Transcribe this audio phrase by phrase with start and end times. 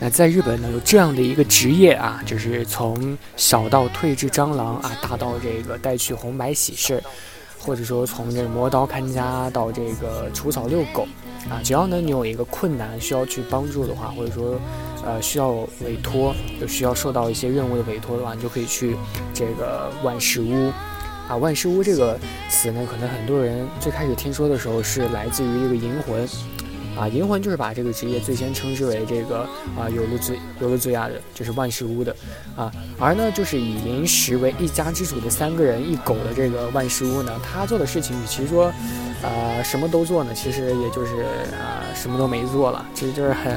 [0.00, 7.02] 那在日本呢，有这样的一个职业啊，就是从小到退治蟑螂啊，大到这个带去红白喜事，
[7.60, 11.06] 或者说从这个磨刀看家到这个除草遛狗
[11.50, 14.58] 啊，只要呢你有一个困难需要去帮助的话，或者说
[15.04, 15.50] 呃需要
[15.84, 18.96] 委托，就需要受到一些任务的委托的话，你就可以去
[19.34, 20.70] 这个万事屋
[21.28, 21.36] 啊。
[21.36, 26.26] 万事屋这个词呢，可能很多人最开始听说的时候是来自于这个银魂。
[26.98, 29.42] 啊，银魂就是把这个职业最先称之为这个
[29.78, 32.14] 啊，有路最有路最亚的，就是万事屋的
[32.56, 32.72] 啊。
[32.98, 38.72] 而呢，就是以银石为一家之主的三个人一狗的这个万事屋呢，他做的事情与其说，
[39.22, 41.22] 呃，什么都做呢，其实也就是
[41.52, 43.54] 啊，什么都没做了，其实就是很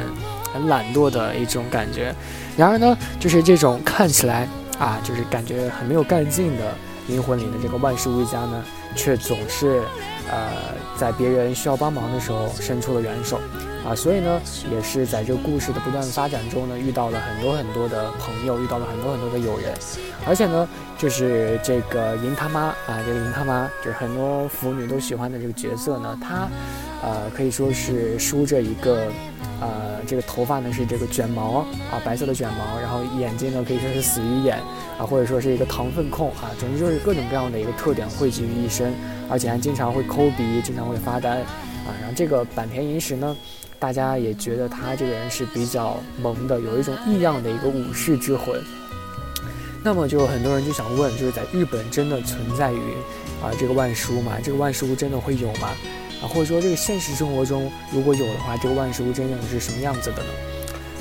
[0.54, 2.14] 很懒惰的一种感觉。
[2.56, 6.76] 然而呢，就是这种看起来啊，就是感觉很没有干劲的
[7.08, 8.64] 银魂里的这个万事屋一家呢，
[8.96, 9.82] 却总是。
[10.30, 13.38] 呃，在别人需要帮忙的时候伸出了援手，
[13.84, 14.40] 啊，所以呢，
[14.72, 19.74] 也是在这个故事的不断发展中呢，遇到了很多很多的朋友，遇到了很多很多的友人，
[20.26, 20.66] 而且呢，
[20.98, 26.48] 就是这个银他妈啊，这个银他妈就是很多腐女都喜欢的这个角色呢，她，
[27.02, 29.08] 呃，可以说是梳着一个。
[29.62, 31.60] 呃，这个头发呢是这个卷毛
[31.92, 34.58] 啊，白色的卷毛，然后眼睛呢可以说是死鱼眼
[34.98, 38.92] 啊，或者说是一个糖分控啊，总之就是各种各样的一个特点汇集于一身，
[39.30, 41.94] 而且还经常会抠鼻，经常会发呆啊。
[42.02, 43.38] 然后这个坂田银时呢，
[43.78, 48.60] 大家也觉得他这个人是比较萌的，有一种异样的一个武士之魂。
[49.84, 52.80] 那么就很多人就想问，就是在日本真的存在于
[53.44, 54.34] 啊这个万事屋吗？
[54.44, 55.70] 这个万事屋真的会有吗？
[56.22, 60.30] 啊，或者说这个现实生活中如果有的话，这个万事屋真正是什么样子的呢？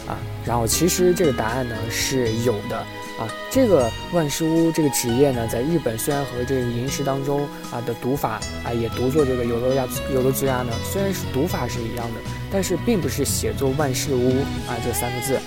[0.08, 2.78] 啊，然后其实这个答案呢是有的
[3.18, 3.28] 啊。
[3.50, 12.20] 这个万事屋这个职业呢，在日本虽然和这个银石当中啊的读法啊也读作这个有的亚有的字亚呢，虽然是读法是一样的，
[12.50, 15.38] 但是并不是写作万事屋啊这三个字，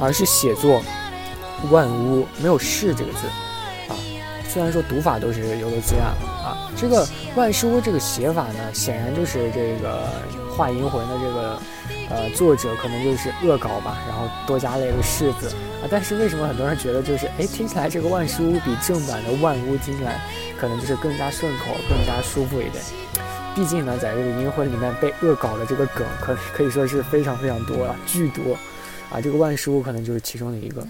[0.00, 0.82] 而是写作
[1.70, 3.20] 万屋，没有事这个字。
[4.54, 7.04] 虽然说读法都是有的字样啊，这个
[7.34, 10.08] 万事屋这个写法呢，显然就是这个
[10.56, 11.58] 画银魂的这个
[12.08, 15.48] 呃作者可能就是恶搞吧，然后多加了一个士字
[15.82, 15.90] 啊。
[15.90, 20.20] 但是为什么很多人觉得就是哎听起来这个万事屋比正版的万屋听起来
[20.56, 22.74] 可能就是更加顺口、更加舒服一点？
[23.56, 28.56] 毕竟呢，在这个银魂里面被恶搞的这个梗可可以说是非常非常多了，巨多
[29.10, 29.20] 啊。
[29.20, 30.86] 这个万事屋可能就是其中的一个。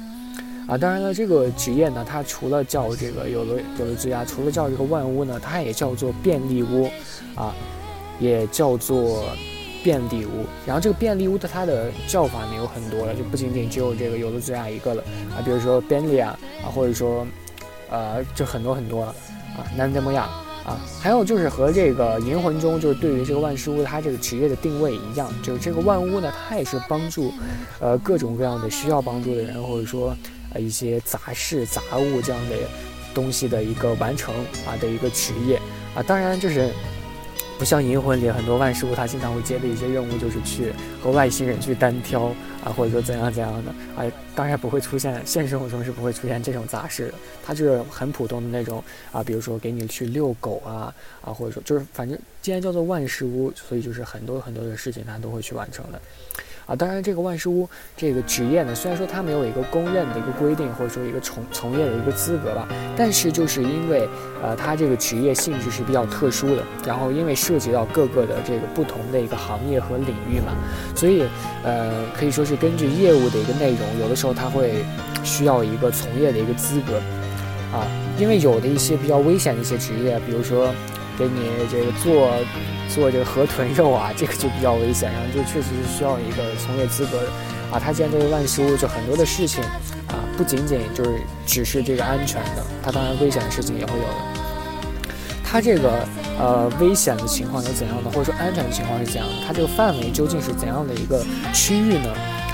[0.67, 6.89] 啊，当然了，这个职业呢，它除了叫这个有了有了之家，除了叫这个万屋呢，它也叫做便利屋，
[7.35, 7.55] 啊，
[8.19, 9.27] 也叫做
[9.83, 10.47] 便利屋。
[10.67, 15.03] 然后这个便利屋的它的叫法呢有很多了，就不仅仅只有这个有了之家一个了
[15.37, 17.27] 啊，比如说便利啊，啊，或者说，
[17.91, 19.15] 呃，就很多很多了
[19.59, 20.23] 啊，南德摩亚
[20.65, 27.31] 啊，还有就是和这个银魂中就是对于这个万事屋它这个职业的定位一样，就是这个万屋呢，它也是帮助，
[27.81, 30.17] 呃，各种各样的需要帮助的人，或者说。
[30.61, 32.57] 一些杂事、杂物这样的
[33.15, 34.35] 东西的一个完成
[34.67, 35.61] 啊的一个职业。
[35.95, 36.71] 啊，当然就是
[37.59, 40.73] 不像银魂里很多万事屋，他经常会接的一些任务就是去
[41.03, 42.35] 和外星人去单挑
[42.65, 43.71] 啊，或者说怎样怎样的。
[43.97, 48.83] 啊，当然不会出现，现实生活中是不会出现这种杂事的，它就是很普通的那种
[49.13, 56.01] 啊，比如说给你去遛狗啊啊，或者说就是反正既然叫做万事屋，所以就是很多很多的事情他都会去完成的。
[56.67, 62.67] 啊，当然，这个万事屋这个职业呢，虽然说它没有一个公认的一个规定，或者说一个从从业的一个资格吧，
[62.97, 64.09] 但是就是因为，
[64.43, 70.55] 呃，它这个职业性质是比较特殊的，然后因为涉及到各个的这个不同的一个行业和领域嘛，
[70.95, 71.25] 所以，
[71.63, 74.85] 呃，可以说是根据业务的一个内容，有的时候它会
[75.23, 76.97] 需要一个从业的一个资格，
[77.77, 77.87] 啊，
[78.19, 80.73] 因为有的一些比较危险的一些职业，比如说
[81.19, 82.31] 给你这个做。
[82.89, 87.19] 做这个河豚肉啊，这个就比较危险，然后就确实是需要一个从业资格
[87.73, 87.79] 啊。
[87.79, 89.63] 他既然都是万事屋，就很多的事情
[90.09, 94.15] 啊，不仅仅就是只是这个安全的，他当然危险的事情也会有的。
[95.43, 96.07] 它这个
[96.39, 99.35] 呃危险的情况有怎样的，或者说安全的情况是怎样的？
[99.47, 102.11] 它这个范围究竟是怎样的一个区域呢？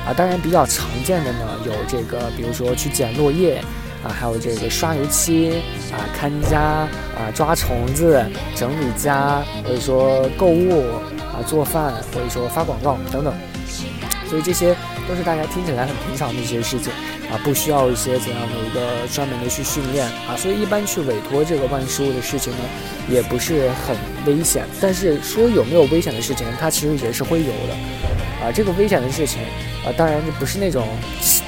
[0.07, 3.63] 啊，当然比较常见的呢有这个，比如说去捡落叶。
[4.03, 5.63] 啊，还有这个刷油漆
[5.93, 8.25] 啊，看家啊，抓虫子，
[8.57, 10.85] 整理家，或者说购物
[11.19, 13.35] 啊，做饭，或者说发广告等等。
[14.29, 14.77] 所以这些
[15.09, 16.93] 都是大家听起来很平常的一些事情
[17.33, 22.59] 啊，不需要一些怎样的一个专门的去训练啊，所以一般去委托这个万事屋的事情呢，
[23.09, 24.65] 也不是很危险。
[24.81, 27.75] 但是说有没有危险的事情，它其实也是会有的
[28.43, 28.53] 啊。
[28.53, 29.41] 这个危险的事情
[29.85, 30.87] 啊，当然就不是那种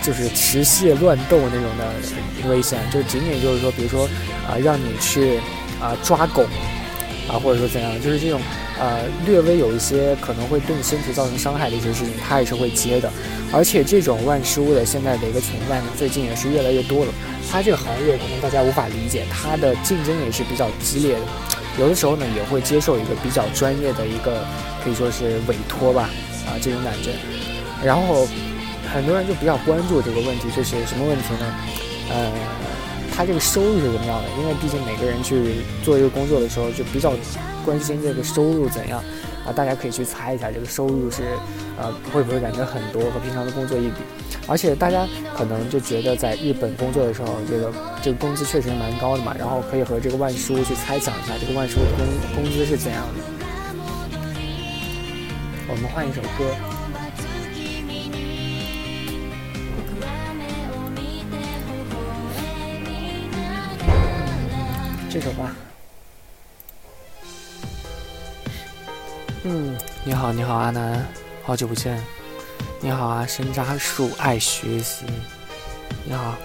[0.03, 4.09] 就是持械乱斗那种的危险，就仅仅就是说，比如说
[4.49, 5.39] 啊，让你去
[5.81, 6.43] 啊抓狗
[7.29, 8.41] 啊，或者说怎样，就是这种。
[8.81, 13.09] 呃，略微有一些可能会对你身体造成伤害的一些事情，他也是会接的。
[13.53, 17.13] 而且这种万事屋的现在的一个存在呢，最近也是越来越多了。
[17.49, 21.21] 它这个行业可能大家无法理解，它的竞争也是比较激烈的。
[21.79, 24.45] 有的时候呢，也会接受一个比较专业的一个
[24.83, 26.11] 可以说是委托吧，
[26.53, 27.17] 啊，这种感觉。
[27.83, 28.29] 然后
[28.93, 31.55] 很多人就比较关注这个问题，就是什么问题呢？
[32.11, 32.31] 呃，
[33.17, 34.29] 他这个收入是怎么样的？
[34.39, 37.15] 因为毕竟每个人去做一个工作的时候，就比较。
[37.65, 38.99] 关心这个收入怎样
[39.47, 39.55] 啊？
[39.55, 41.23] 大家可以去猜一下，这个收入是，
[41.79, 44.03] 呃，会不会感觉很多和平常的工作一比？
[44.49, 45.07] 而且大家
[45.37, 47.73] 可能就觉得在日本工作的时候，这个
[48.03, 49.33] 这个工资确实蛮高的嘛。
[49.39, 53.42] 然后可以和这个万叔去猜想一下，这个万叔的工工资是怎样的。
[55.69, 56.55] 我们换一首歌，
[65.11, 65.55] 这首吧。
[69.45, 71.07] 嗯，你好，你好，阿南，
[71.43, 72.01] 好久不见。
[72.81, 75.05] 你好啊，山楂树爱学习。
[76.05, 76.37] 你好。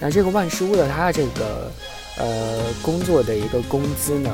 [0.00, 1.72] 那这个万事屋的它这个
[2.18, 4.30] 呃工作的一个工资呢，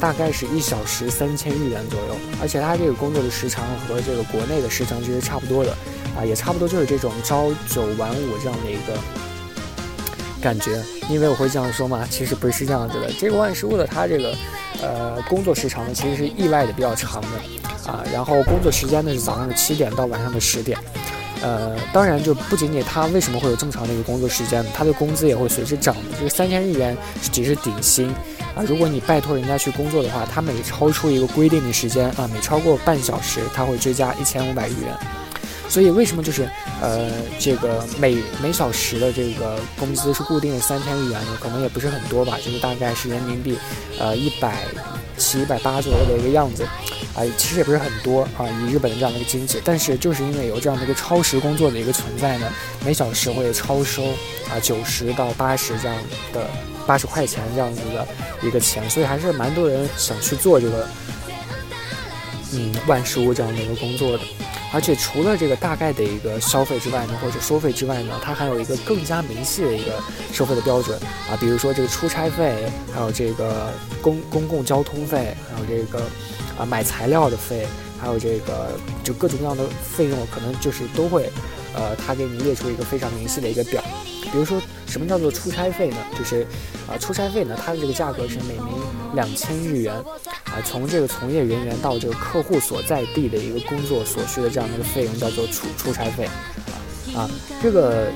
[0.00, 5.76] 大概是一小时三千日元左右，而且他这个工作的时长和这个国内的时长其实差不多的
[6.16, 8.98] 啊，也差不多就是这种朝九晚五这样的一个
[10.40, 10.82] 感觉。
[11.10, 13.12] 因为我会这样说嘛，其实不是这样子的。
[13.18, 14.34] 这个万事屋的它这个。
[14.82, 20.76] 呃，工作时长呢其实是意外的比较长的，啊，然后工作时间呢是早上的七点到晚上的十点，
[21.44, 24.70] 呃，当然就不仅仅他为什么会有这么长的一个工作时间呢？
[24.74, 26.16] 他的工资也会随之涨的。
[26.18, 26.96] 这个三千日元
[27.30, 28.08] 只是底薪，
[28.56, 34.96] 啊，如果你拜托人家去工作的话，他每超出一个规定的时间啊，每超过半小时，他会追加一千五百日元。
[35.68, 36.48] 所以为什么就是，
[36.80, 41.36] 呃，这个每每小时的这个工资是固定的三千日元呢？
[41.38, 43.58] 可能也不是很多吧，就是大概是人民币，
[43.98, 44.64] 呃，一百
[45.16, 46.64] 七、百八左右的一个样子，
[47.14, 49.60] 啊，其实也不是很多啊，以日本的这样的一个经济。
[49.64, 52.52] 但是就是因为有这样的一个超时工作的一个存在呢，
[52.84, 54.02] 每小时会超收
[54.50, 55.96] 啊九十到八十这样
[56.32, 56.48] 的
[56.86, 58.06] 八十块钱这样子的
[58.42, 60.88] 一个钱，所以还是蛮多人想去做这个，
[62.52, 64.24] 嗯，万事屋这样的一个工作的。
[64.74, 70.98] 而且除了这个大概的一个消费之外呢，或者收费之外呢，它还有一个更加明细的一个收费的标准
[71.30, 73.72] 啊，比如说这个出差费，还有这个
[74.02, 76.00] 公公共交通费，还有这个
[76.58, 77.68] 啊买材料的费，
[78.00, 78.72] 还有这个
[79.04, 81.30] 就各种各样的费用，可能就是都会，
[81.72, 83.80] 呃，他给你列出一个非常明细的一个表。
[84.32, 85.96] 比如说什么叫做出差费呢？
[86.18, 86.44] 就是
[86.88, 88.74] 啊出差费呢，它的这个价格是每名
[89.14, 89.94] 两千日元。
[90.54, 96.28] 啊，从这个从业人员到这个客户所在地的一个工作所需的这样的一个费用叫做出出差费，
[97.12, 97.28] 啊，
[97.60, 98.06] 这个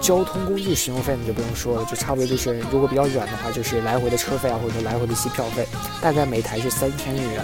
[0.00, 5.64] 交通工具使用费你就不用说了，就差不多就是如果比较远的话，就是来回的车费啊，或者说来回的机票费，
[6.02, 7.40] 大概每台是三千日元，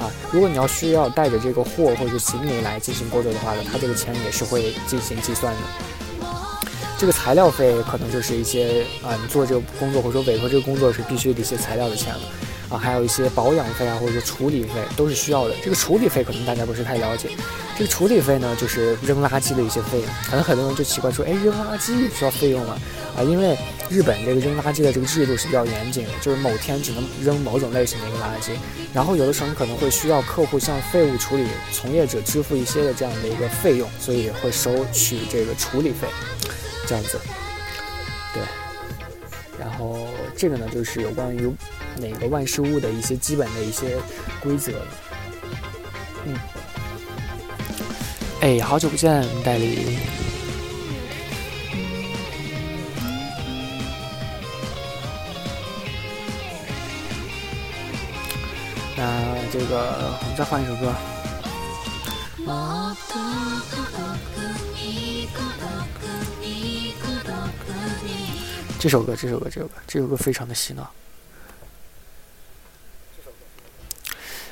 [0.00, 5.60] 啊，如果你要需要带着这个货或者行李来进行工作的话呢，它这个钱也是会进行计算的。
[6.98, 12.20] 这个材料费可能就是一些啊，你做这个工作或者说委托这个工作是必须的一些材料的钱了。
[12.68, 15.54] 啊，还有一些保养费啊，或者说处理费都是需要的。
[15.62, 17.28] 这个处理费可能大家不是太了解。
[17.76, 20.06] 这个处理费呢，就是扔垃圾的一些费用。
[20.30, 22.78] 可能很多人就奇怪说，哎，扔垃圾需要费用吗？
[23.16, 23.56] 啊，因为
[23.90, 28.56] 日本这个扔垃圾的这个制度是比较严谨的，就是某天只能扔某种类型的一个垃圾。
[28.92, 36.06] 然后有的时候你可能会需要客户向废物处理从业者支付一些的这样的一个费用，所以会收取这个处理费，
[36.86, 37.18] 这样子。
[38.32, 38.42] 对。
[40.36, 41.52] 这个呢，就是有关于。
[41.96, 43.96] 哪个万事屋的一些基本的一些
[44.40, 44.72] 规则，
[46.26, 46.34] 嗯，
[48.40, 49.96] 哎，好久不见，代理。
[58.96, 59.04] 那
[59.52, 60.92] 这个我们再换一首歌。
[68.84, 70.90] 这首歌，这首歌，这首歌，这首歌非常的洗脑。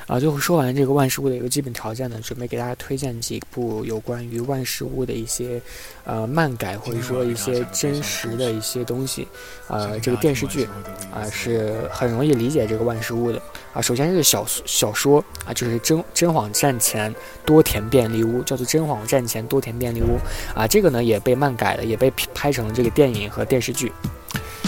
[0.07, 5.61] 啊，最后说完这个万事屋的一个基本条件呢，准备给大家推荐几部有关于万事屋的一些
[6.03, 9.27] 呃漫改或者说一些真实的一些东西，
[9.67, 10.67] 呃，这个电视剧
[11.13, 13.39] 啊是很容易理解这个万事屋的
[13.71, 13.79] 啊。
[13.79, 17.13] 首先这个小小说啊，就是真真谎战前
[17.45, 20.17] 多田便利屋，叫做真谎战前多田便利屋
[20.55, 23.91] 啊，这个呢也被漫改了，也被拍成了这个电影和电视剧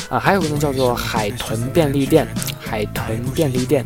[0.10, 0.20] 啊。
[0.20, 2.28] 还有个呢叫做海豚便利店，
[2.60, 3.86] 海豚便利店。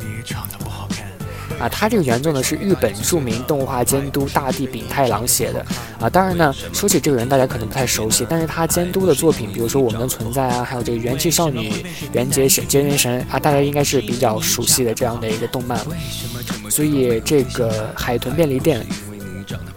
[1.60, 5.60] 啊，它这个原作呢是日本著名动画监督大地丙太郎写的
[6.00, 6.10] 啊。
[6.10, 11.70] 当然呢，说起这个人，大家可能不太熟悉，但是他监督的作品，比如说《我们的存在》啊，还有这个《元气少女》
[12.14, 15.78] 《元杰神》《结元神》啊，大家应该是比较熟悉的这样的一个动漫。
[16.70, 18.88] 所以这个海豚便利店，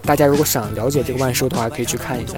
[0.03, 2.35] 大家如果想了解这个万寿的话，可以去看一下。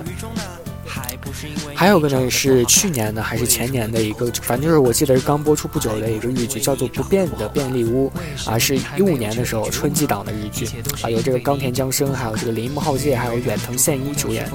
[1.73, 8.11] 还有个呢是去年的还是前年的一个，反正就是我记得是刚播出不久的一个日剧，叫做《不变的便利屋》
[8.49, 10.67] 啊，是一五年的时候春季档的日剧
[11.01, 14.49] 啊，有这个冈田将生，还有这个铃木浩介，还有远藤宪一主演。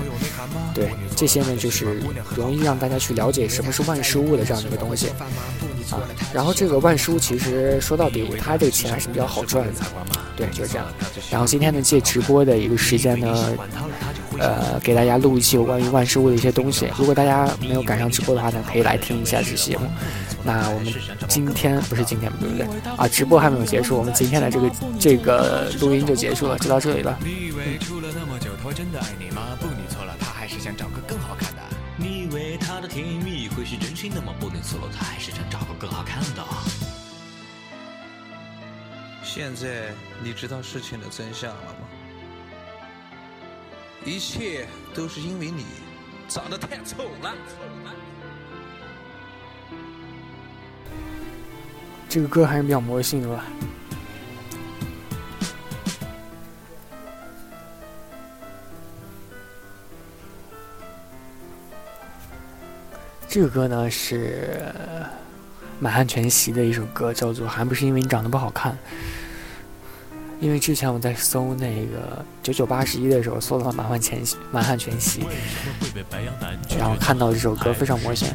[0.74, 2.00] 对，这些呢就是
[2.36, 5.08] 容易让大家去了解什么是万事屋的这样的一个东西
[5.90, 6.00] 啊。
[6.32, 9.80] 然后这个万事屋其实说到底，他这个钱还是比较好赚的。
[10.36, 10.86] 对，就是这样。
[11.30, 13.56] 然后今天呢借直播的一个时间呢。
[14.38, 16.88] 呃，给大家录一期有关于万事屋的一些东西。
[16.96, 19.84] 如果大家没有赶上直播的话呢，可以来听一下这期节目。
[20.42, 20.90] 那我们
[21.28, 22.66] 今天不是今天对不对？
[22.96, 27.18] 啊，直播还没有结束，我们今天的这个这个录音就结束了，就到这里了。
[27.22, 28.48] 你以为处了那么久，
[32.60, 34.32] 他的甜言蜜语会是真心的吗？
[34.38, 36.44] 不，能错了，他还是想找个更好看的。
[39.22, 41.86] 现在你知道事情的真相了吗？
[44.04, 45.66] 一切都是因为你
[46.26, 47.34] 长得太丑了。
[52.08, 53.44] 这个歌还是比较魔性的吧。
[63.32, 64.60] 这个歌呢是
[65.78, 68.72] 满汉全席的一首歌，叫做《还不是因为你长得不好看》。
[70.40, 75.24] 因为之前我在搜那个九九八十一的时候，搜到了满汉全席，满汉全席，
[76.76, 78.26] 然后看到这首歌非常魔性。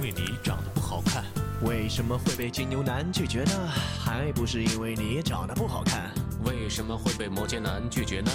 [1.61, 3.51] 为什么会被金牛男拒绝呢？
[3.99, 6.09] 还不是因为你长得不好看。
[6.45, 8.31] 为什么会被摩羯男拒绝呢？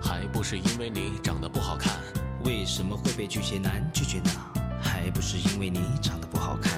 [0.00, 1.92] 还不是因为你长得不好看。
[2.44, 4.30] 为什么会被巨蟹男拒绝呢？
[5.04, 6.72] 还不是因为你长得不好看。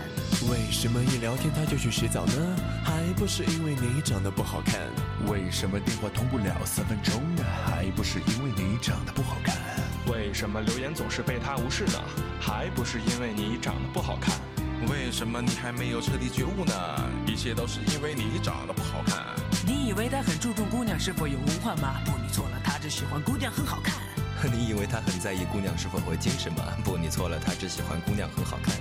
[0.51, 2.33] 为什么一聊天他就去洗澡呢？
[2.85, 4.81] 还不是因为你长得不好看。
[5.29, 7.45] 为什么电话通不了三分钟呢？
[7.65, 9.55] 还不是因为你长得不好看。
[10.13, 12.03] 为什么留言总是被他无视呢？
[12.41, 14.35] 还不是因为你长得不好看。
[14.89, 16.75] 为什么你还没有彻底觉悟呢？
[17.29, 19.25] 一切都是因为你长得不好看。
[19.65, 22.01] 你以为他很注重姑娘是否有文化吗？
[22.05, 23.95] 不，你错了，他只喜欢姑娘很好看。
[24.53, 26.63] 你以为他很在意姑娘是否会精神吗？
[26.85, 28.75] 不，你错了，他只喜欢姑娘很好看。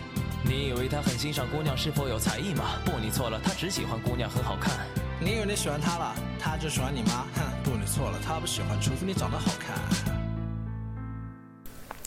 [0.43, 2.63] 你以为他很欣赏姑娘是否有才艺吗？
[2.85, 4.73] 不，你错了，他只喜欢姑娘很好看。
[5.19, 7.25] 你以为你喜欢他了，他就喜欢你吗？
[7.35, 9.75] 哼，不，你错了，他不喜欢，除非你长得好看。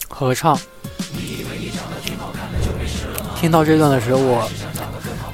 [0.08, 0.58] 合唱。
[3.36, 4.50] 听到这段的时候，我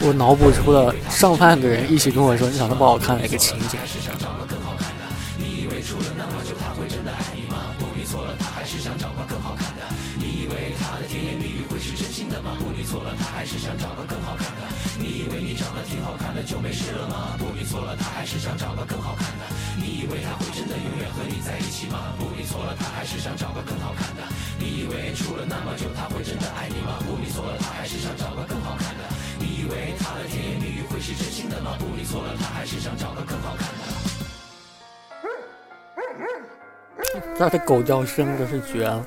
[0.00, 3.78] 我脑补出了上万个人一起跟我说你长得不好看的一个情景。
[16.74, 17.38] 事了吗？
[17.38, 19.46] 不，你错了，他还是想找个更好看的。
[19.78, 22.12] 你以为他会真的永远和你在一起吗？
[22.18, 24.22] 不，你错了，他还是想找个更好看的。
[24.58, 26.98] 你以为处了那么久，他会真的爱你吗？
[27.06, 29.04] 不，你错了，他还是想找个更好看的。
[29.38, 31.78] 你以为他的甜言蜜语会是真心的吗？
[31.78, 33.84] 不，你错了，他还是想找个更好看的。
[37.38, 39.04] 他的狗叫声真是绝了。